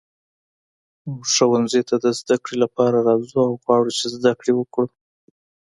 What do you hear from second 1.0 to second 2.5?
موږ ښوونځي ته د زده